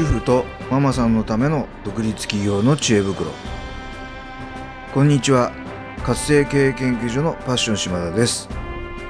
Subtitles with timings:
[0.00, 3.30] 主婦とママさんのための独立企業の知恵袋。
[4.94, 5.52] こんにちは。
[6.02, 8.48] 活性経営研究所のパッション島田です。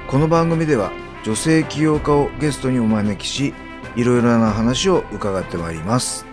[0.09, 0.91] この番組では
[1.23, 3.53] 女性起業家をゲストにお招きし
[3.95, 6.25] いろいろな話を伺ってまいります。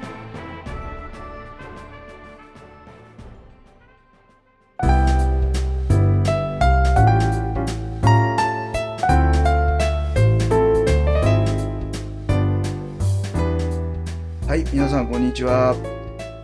[15.39, 15.77] ちは。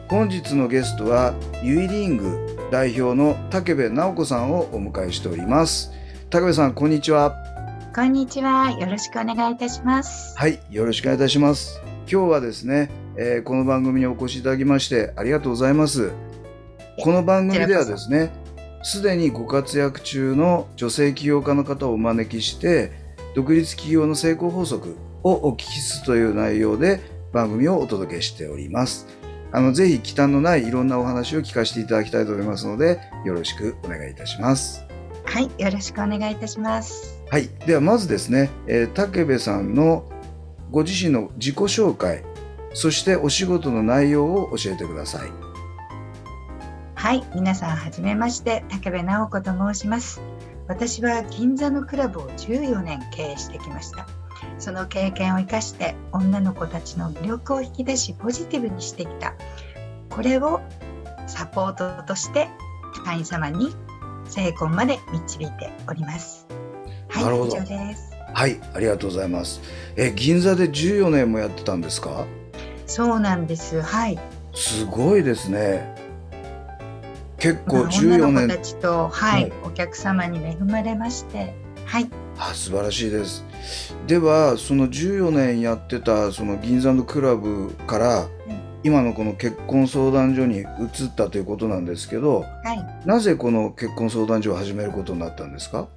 [0.09, 1.35] 本日のゲストは
[1.65, 5.91] ユイリング代表の武部直子さんをお迎えしております。
[6.31, 7.35] 武部さんこんにちは。
[7.93, 8.71] こんにちは。
[8.71, 10.39] よろしくお願いいたします。
[10.39, 11.81] はいよろしくお願いいたします。
[12.09, 16.13] 今日はですね、えーこの番組にお越しいただきましてありがとうございます。
[17.03, 18.31] この番組ではですね
[18.85, 22.93] すでにご活躍中の女性起業家の方をお招きして
[23.35, 29.07] 独立企業の成功法則をお聞きするという内容で番組をお届けしております
[29.53, 34.85] あのぜひ忌憚のないいろんなお話を聞かせていただきたいと思いますのでよろしくお願いいたします
[35.25, 37.21] はい、よろしくお願いいたします。
[37.31, 40.05] はいではまずですね、えー武部さんの
[40.71, 42.23] ご自身の自己紹介
[42.73, 45.31] そしてお仕事の内容を教えてください
[46.95, 50.23] はい、皆さんはじめまして、武部直子と申します。
[50.69, 54.07] 私は銀座のクラブを14年経営してきました。
[54.59, 59.35] その経験を生かして女の子たちの魅力を引き出しポジティブにしてきた。
[60.11, 60.61] これを
[61.27, 62.49] サポートとして
[63.05, 63.75] 会員様に
[64.27, 66.47] 成功まで導いております。
[67.09, 68.13] はい、以上です。
[68.33, 69.61] はいありがとうございます
[69.97, 72.27] え銀座で14年もやってたんですか？
[72.87, 73.81] そうなんです。
[73.81, 74.19] はい。
[74.55, 75.95] すごいですね
[77.39, 81.55] 結構まあ女14の子た年ちと、はいはいお客様に恵まれまして、
[81.87, 83.45] はい、あ素晴らしいです。
[84.07, 88.29] ではその14年やってたその銀座のクラブから
[88.83, 90.67] 今のこの結婚相談所に移っ
[91.17, 95.89] たということなんですけどはい、なぜこの結婚相談所を始めることになったんですか？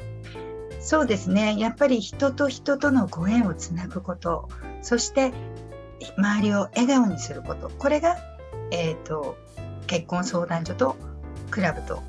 [0.79, 1.57] そうですね。
[1.59, 4.47] やっぱり人と人とのご縁をつなぐこと、
[4.81, 5.33] そして
[6.17, 8.15] 周りを笑顔にすること、これが
[8.71, 9.35] えっ、と
[9.87, 10.95] 結婚相談所と
[11.51, 12.01] クラブと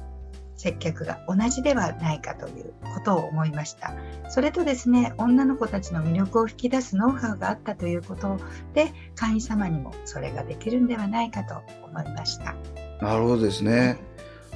[0.58, 3.94] 接客が同じではないかということを思いました。
[4.28, 8.38] それとですね、女の子たちの魅力を引き出すノウハウがあったということ
[8.74, 12.56] で、会員様にもそれができるんではないかと思いました。
[13.00, 13.98] なるほどですね。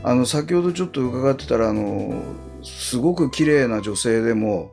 [0.02, 2.20] あの先ほどちょっと伺ってたらあの
[2.64, 4.72] すごく綺麗な女性でも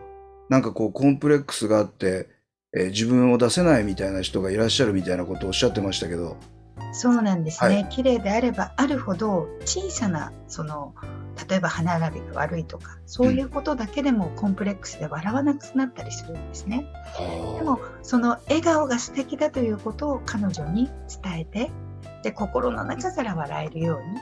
[0.49, 2.27] なんかこうコンプレックスがあって、
[2.75, 6.37] えー自分を出せないみたいな人がいらっしゃるみたいなことをおっしゃってましたけど
[6.91, 10.93] そうなんですはね、綺麗であればあるほど小さなその
[11.47, 16.85] 例えば歯並びが悪いとかそういうことだけでもコンプレックスで笑わなくなったりするんですね。
[17.57, 20.89] でもその笑顔が素敵だということを彼女に
[21.23, 21.71] 伝えて
[22.23, 24.19] で心の中から笑えるように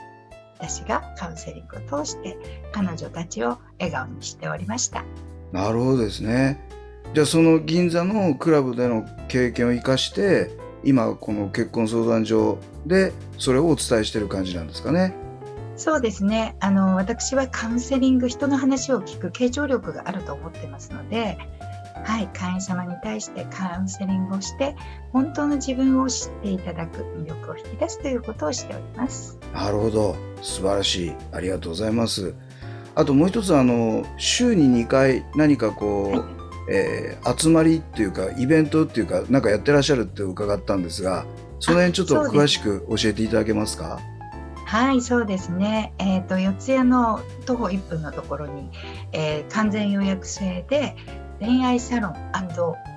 [0.58, 2.36] 私がカウンセリングを通して
[2.72, 5.04] 彼女たちを笑顔にしておりました。
[5.52, 6.60] なるほどですね。
[7.14, 15.14] じゃあその銀座のクラブでの経験を生かして今この結婚相談所でそれをお伝えしてる感じなんですかね。
[15.76, 21.38] そうですねあの私はカウンセリング人の話を聞く傾聴力があると思ってますので、
[22.04, 24.74] はい、会員様に対してカウンセリングをして
[25.12, 29.38] 本当の自分を知っていただく魅力を引き出すということをしております。
[29.54, 32.34] なるほど素晴らしいありがとうございます。
[32.96, 36.37] あともう一つあの週に2回何かこう、はい
[36.70, 41.24] えー集まりっていうかイベントっていうかなんかやってらっしゃるって伺ったんですが
[41.60, 43.98] その辺ちょっと詳しく教えていただけますか？
[44.64, 45.94] はい、そうですね。
[45.98, 48.70] えっ、と四谷の徒歩1分のところに、
[49.12, 50.94] えー完全予約制で
[51.40, 52.14] 恋愛サロン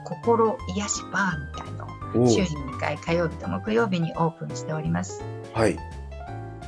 [0.06, 5.24] 心癒しバーみたいの週に2回火曜日と木曜日にオープンしております。
[5.54, 5.78] はい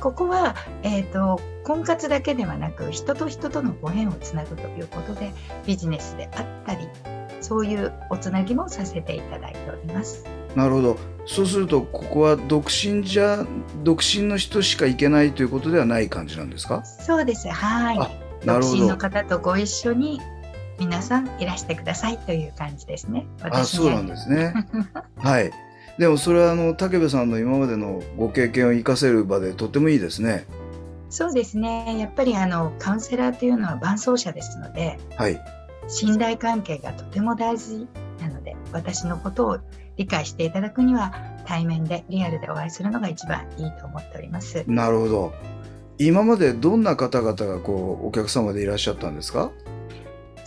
[0.04, 5.32] ここは、えー、と婚活だけではなく人と人とのご縁をつなぐということで
[5.66, 6.86] ビジネスであったり
[7.40, 10.26] そういうおつなぎもさせていただいております。
[10.54, 10.98] なるほど。
[11.24, 13.46] そうするとここは独身じゃ
[13.82, 16.84] 独身の人しか行けないということではない感じなんですか？
[16.84, 17.48] そうです。
[17.48, 18.44] はい。
[18.44, 20.20] 独身の方とご一緒に
[20.78, 23.26] 皆さんいらしてくださいという感じですね。
[23.40, 24.52] あそうなんですね。
[25.16, 25.50] はい
[25.98, 30.46] でもそれはあの武部さんの今までのご経験を生かせる場でとってもいいですね。
[31.08, 31.96] そうですね。
[31.98, 35.40] やっぱりあのカウンセラーというのは伴走者ですのではい。
[35.86, 37.86] 信頼関係がとても大事
[38.20, 39.58] なので私のことを
[39.96, 41.14] 理解していただくには
[41.46, 44.64] 対面でリアルでお会いするのが一番いいと思っております。
[44.66, 45.32] なるほど。
[45.98, 49.52] 今までどんな方々がこうお客様でいらっしゃったんですか？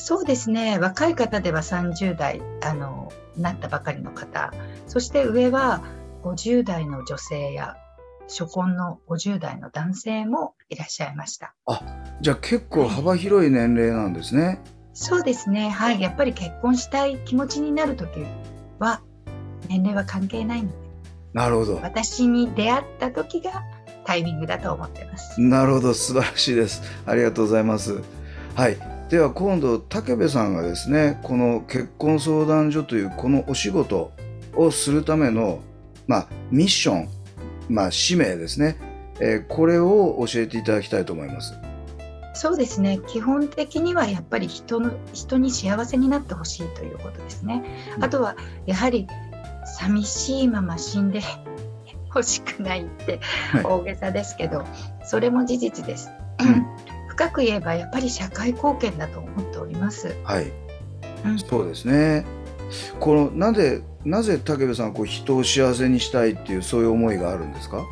[0.08, 4.54] そうですね若い方では30代あのなったばかりの方
[4.88, 5.84] そして上は
[6.24, 7.76] 50代の女性や
[8.30, 11.56] 初婚の50代の男性もいらっしゃいました。
[12.22, 14.62] じゃあ結構幅広い年齢なんですね。
[14.94, 15.70] そうですね。
[15.70, 16.00] はい。
[16.00, 18.22] やっぱり結婚したい気持ちになるとき
[18.80, 19.02] は、
[19.68, 20.76] 年齢は関係ないので、
[21.34, 21.76] なるほど。
[21.84, 23.64] 私に出会った時が
[24.06, 25.42] タイミングだと思ってます。
[25.42, 26.82] なるほど、素晴らしいです。
[27.06, 28.02] ありがとうございます。
[28.56, 28.97] はい。
[29.10, 34.12] では今度、武部さんがですね、この結婚相談所というこのお仕事
[34.54, 35.62] をするための、
[36.08, 37.10] まあ、ミッション、
[37.70, 38.78] まあ、使命ですね。
[39.20, 41.54] えーこれを教えていただきたいと思います。
[42.34, 43.00] そうですね。
[43.08, 47.64] 基本的にはやっぱり人の人に幸せになってほしいということですね。
[47.98, 48.36] うんあとは
[48.68, 49.08] やはり
[49.80, 51.22] 寂しいまま死んで
[52.14, 53.20] 欲しくないって
[53.54, 54.66] はい大げさですけど、
[55.04, 56.10] それも事実です。
[56.40, 56.77] うん
[57.18, 60.16] 深く言えばやっぱり社会貢献だと思っております。
[60.24, 60.52] はい。
[61.26, 62.26] うんそうですね。
[63.00, 67.84] この、なぜ、なぜ武部さん、こう人を幸せにしたいっていう、そういう思いがあるんですか？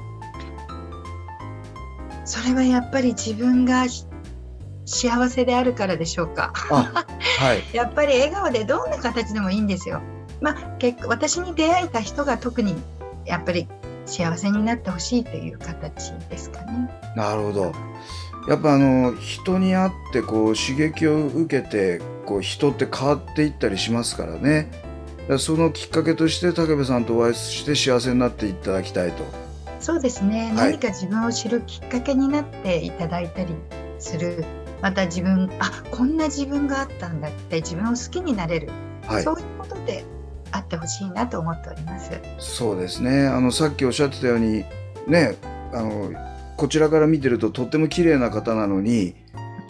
[2.23, 4.05] それはやっぱり自分がひ
[4.85, 6.53] 幸せであるからでしょうか。
[6.69, 7.05] あ、
[7.39, 7.63] はい。
[7.75, 10.01] やっぱり笑顔でどんな形でもいいんですよ。
[10.41, 12.75] まあ、結構私に出会えた人が特に
[13.25, 13.67] やっぱり
[14.05, 16.91] 幸せになってほしいという形ですかね。
[17.15, 17.71] なるほど。
[18.47, 24.69] やっぱあの人に会ってこう刺激を受けてこう人って変わっていったりしますからね。
[25.27, 29.23] らそのきっかけとして武部さんとお会いして幸せになっていただきたいと。
[29.79, 33.53] そうですね、はい何か自分を知るきっかけになっていただいたり
[33.99, 34.43] する
[34.81, 38.69] また自分あこんな自分があったんだって自分を好きになれる、
[39.05, 39.33] はいそ。
[39.33, 40.03] ういうことで
[40.51, 42.11] あってほしいなと思っております。
[42.39, 43.27] そうですね。
[43.27, 44.63] あのさっきおっしゃってたように
[45.07, 45.35] ね、
[45.73, 46.11] あの
[46.57, 49.15] こちらから見てるととっても綺麗な方なのに、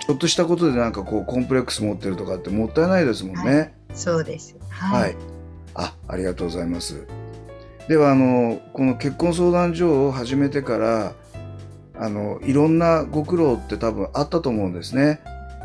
[0.05, 3.73] ちょっとしたことでなんかこうコンプレックス持ってるとかってもったいないですもんね。
[3.93, 4.55] そうです。
[4.69, 5.15] はい、はい。
[5.73, 7.07] あ、ありがとうございます。
[7.87, 11.13] ではあのこの結婚相談所を始めてから
[11.99, 15.21] あのいろんなご苦労って多分あったと思うんですね。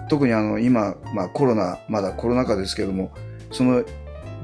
[0.08, 3.12] 特にあの今まあコロナまだコロナ禍ですけども、
[3.50, 3.84] その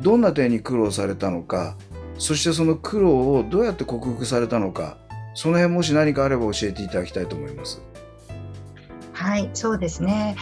[0.03, 1.77] どんな点に苦労されたのか、
[2.19, 4.99] そしてその苦労をどうやって克服されたのか、
[5.37, 7.83] その辺もし何かあれば教えていただきたいと思います。
[9.13, 10.35] はい、そうですね。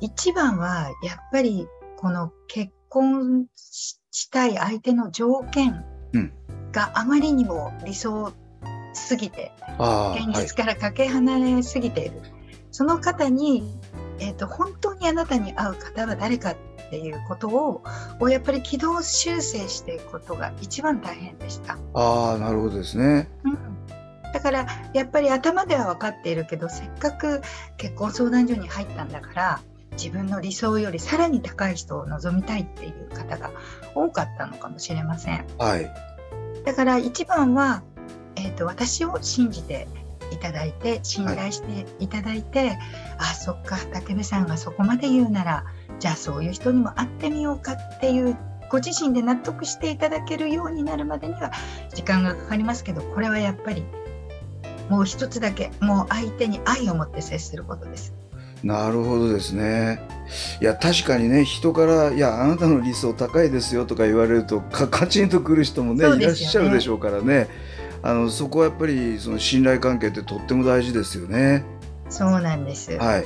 [0.00, 1.66] 一番はやっぱり
[1.96, 6.32] この結婚ししたい相手の条件うん
[6.72, 8.32] があまりにも理想
[8.92, 12.20] すぎて、あ現実からかけ離れすぎている、
[12.70, 13.78] その方に、
[14.18, 16.56] えー、と本当にあなたに合う方は誰かっ
[16.90, 17.82] ていうことを
[18.20, 21.78] をやっぱり軌道修正していくことが一番大変でした。
[21.94, 23.30] ああ、なるほどですね。
[23.44, 23.72] うん
[24.32, 27.42] だからやっぱり頭では分かっているけどせっかく
[27.76, 29.60] 結婚相談所に入ったんだから
[29.92, 33.50] 自分の理想よりさらに高い人を望みたいっていう方が
[33.94, 35.46] 多かったのかもしれません。
[35.58, 35.90] はい。
[36.64, 37.82] だから一番は、
[38.36, 39.86] えー、と私を信じて
[40.30, 42.78] いただいて信頼していただいて、
[43.18, 45.64] あそっか武部さんがそこまで言うなら
[45.98, 48.36] じゃあそういう人にも会ってみようかっていう
[48.70, 51.52] ご自身で納得していただけるようになるまでには
[51.94, 53.84] 時間がかかりますけどこれはやっぱり
[54.92, 58.12] もう一つだけもう相手に愛を持って接することです。
[58.62, 60.06] なるほどですね。
[60.60, 67.48] いや確かにね人から「いやあなたの理想高いですよ」とか言われるとか カチンとくる人もねいらっしゃるでしょうからね
[68.02, 71.64] あのそこはやっぱりその信頼関係ってとっても大事ですよね。
[72.10, 72.92] そうなんです。
[72.98, 73.24] はい、い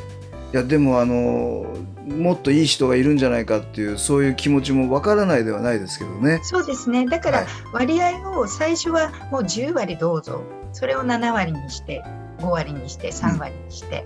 [0.53, 1.67] やでもあの
[2.07, 6.39] もっといい人がいるんじゃないかっていうそういう気持ちもわからないではないですけどね。
[6.45, 7.07] そうですね。
[7.07, 10.45] だからはい割合を最初はもう10割どうぞ。
[10.77, 12.05] それを7割にして、
[12.37, 14.05] 5割にして、3割にして。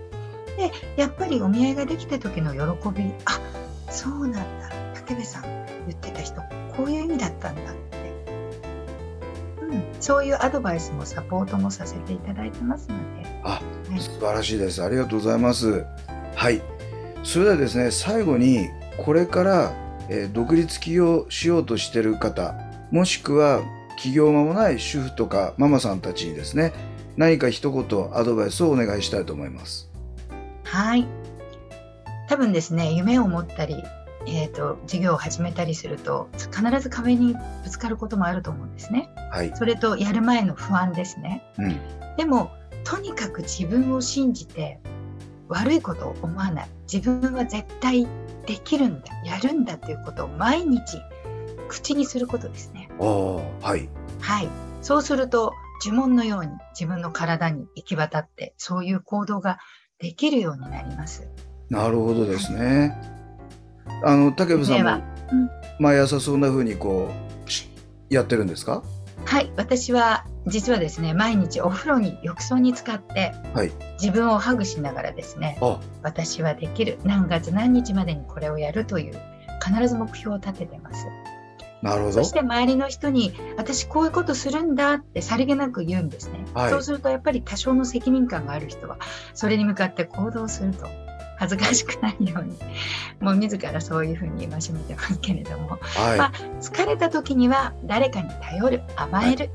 [0.57, 3.41] で、やっぱりお見合いができた時の喜び、あ、
[3.91, 4.71] そうなんだ。
[5.05, 6.41] 武部さん言ってた人、
[6.77, 7.99] こういう意味だったんだって。
[9.63, 13.29] うん、そういうアドバイスもサポートもさせていただいてますので。
[13.43, 13.61] あは
[13.97, 14.81] い素晴らしいです。
[14.81, 15.85] ありがとうございます。
[16.37, 16.63] はい。
[17.25, 18.69] それではですね、最後に
[19.05, 19.73] これから、
[20.09, 22.55] えー独立起業しようとしている方、
[22.93, 23.61] もしくは
[24.01, 26.73] 起業間もない主婦とかママさんたちにですね、
[27.19, 29.91] 何か一言アドバイスをお願いしたいと思います。
[30.65, 31.07] はい。
[32.27, 33.83] 多分ですね、夢を持ったり、
[34.27, 39.11] えー、と事業を始めたりすると必ず壁にぶつかることもあると思うんですね。
[39.31, 39.53] はい。
[39.55, 41.45] それとやる前の不安ですね。
[41.59, 41.79] うん。
[42.17, 42.51] でも
[42.85, 44.81] とにかく自分を信じて
[45.49, 48.07] 悪いことを思わない自分は絶対
[48.47, 51.03] できるんだやるんだということを毎日
[51.69, 52.80] 口にすることですね。
[53.07, 53.89] はい。
[54.21, 54.49] はい。
[54.83, 55.53] そうすると
[55.85, 59.59] 呪文のように自分の体に行き渡ってそういう行動が
[59.99, 61.29] できるようになります。
[61.69, 62.95] なるほどですね。
[64.05, 67.11] あの、竹部さんもうん毎朝そんな風にこ
[67.47, 67.69] うし
[68.09, 68.83] やってるんですか？
[69.25, 79.21] はい、私は実はですね、毎日お風呂に浴槽に使って、はい自分をハグしながらですね、あ私はできる、何月何日までにこれをやるという、
[79.63, 81.07] 必ず目標を立ててます。
[81.83, 82.13] なるほど。
[82.13, 86.45] そして周りの人に、私こういうことするんだってさりげなく言うんですね。
[86.55, 86.71] はい。
[86.71, 88.99] そうするとやっぱり多少の責任感がある人は、
[89.35, 90.87] それに向かって行動すると。
[91.41, 92.59] 恥ずかしくないように、
[93.19, 99.49] もう自らそういうふうに戒めてますけれども、はい、まあ疲れた時には誰かに頼る甘える、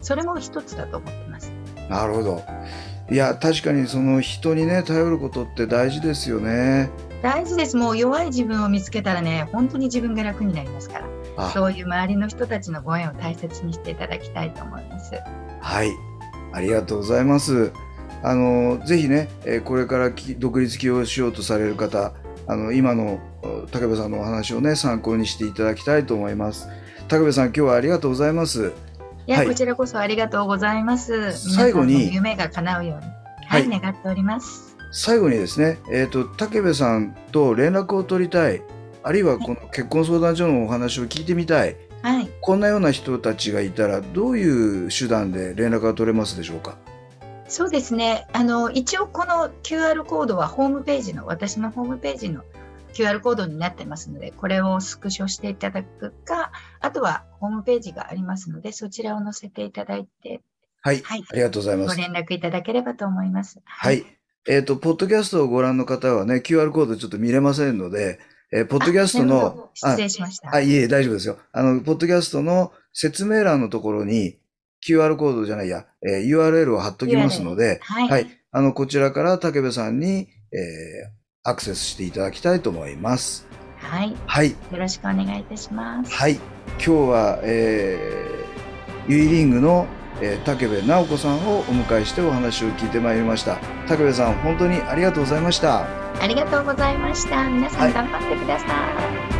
[0.00, 1.52] それも一つだと思ってます。
[1.88, 2.42] なるほど。
[3.10, 6.88] いや確かにその人にね頼ることって大事ですよね
[7.22, 7.76] 大事です。
[7.76, 11.06] もう弱い自分を見つけたらね本当に自分が楽になりますから。
[11.36, 11.50] あ。
[11.50, 15.14] そういう周りの人たちのご縁を大切にしていただきたいと思います。
[15.60, 15.90] はい。
[16.52, 17.72] ありがとうございます。
[18.24, 22.12] あのぜひね、えーこれからき独立起業しようとされる方
[22.46, 26.68] あの今のお武部さんのお話をね参考にしていただきたいと思います。
[27.08, 28.72] 武部さん今日はありがとうございます。
[29.26, 29.46] いや、はい。
[29.46, 31.32] こちらこそありがとうございます。
[31.32, 32.12] 最後に。
[32.12, 33.06] 夢が叶うように。
[33.46, 33.80] はい、はい。
[33.80, 38.62] 願っております最後にですね、えー、と武部さんと連絡を取りたい
[39.02, 46.76] あるいはこの結婚相談所のお話を聞いてみたいはいこんなような人たちがいたらどういう手段で連絡が取れますでしょうか？
[47.48, 48.26] そうですね。
[48.32, 52.44] あの一応この QR コードはホームページの私のホームページの
[52.94, 60.40] QR コードになってますので、これをスクショしていただくか、あとはホームページがありますので、そちらを載せていただいて、
[60.80, 63.60] はい、はいありがとうございますご連絡いただければと思います。
[63.64, 64.04] はい。
[64.48, 68.18] えっ、と、ポッドキャストをご覧の方はね、QR コードちょっと見れませんので、
[68.52, 70.54] えーポッドキャストのど、失礼しました。
[70.54, 71.38] あ、いえ、大丈夫ですよ。
[71.52, 74.38] あの、ポッドキャストの説明欄のところに
[74.86, 78.08] QR コードじゃないや、えー URL を貼っときますので、はい。
[78.08, 78.26] はい。
[78.50, 83.48] あの、こちらから武部さんに、えーアクセスしていただきたいと思います。
[83.78, 84.14] はい。
[84.26, 84.50] はい。
[84.50, 86.12] よろしくお願いいたします。
[86.14, 86.34] はい。
[86.34, 89.88] 今日は、えー、ユイリングの、
[90.22, 93.58] えー武部直子さんをお迎えしてお話を聞いてまいりました。
[93.88, 95.86] 武部さん、本当にありがとうございました。
[96.20, 97.48] ありがとうございました。
[97.50, 98.66] 皆さはいん頑張ってくださ
[99.28, 99.31] い。